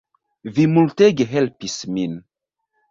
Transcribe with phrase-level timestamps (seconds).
[0.55, 2.21] Vi multege helpis min